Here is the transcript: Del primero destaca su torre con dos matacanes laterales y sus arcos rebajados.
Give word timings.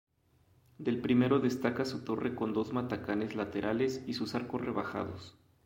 Del 0.79 0.99
primero 0.99 1.37
destaca 1.37 1.85
su 1.85 2.03
torre 2.03 2.33
con 2.33 2.53
dos 2.53 2.73
matacanes 2.73 3.35
laterales 3.35 4.03
y 4.07 4.15
sus 4.15 4.33
arcos 4.33 4.61
rebajados. 4.61 5.35